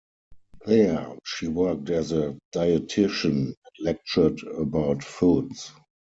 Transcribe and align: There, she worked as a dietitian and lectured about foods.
There, 0.65 1.15
she 1.23 1.47
worked 1.47 1.91
as 1.91 2.11
a 2.11 2.35
dietitian 2.55 3.49
and 3.53 3.55
lectured 3.81 4.41
about 4.41 5.03
foods. 5.03 5.73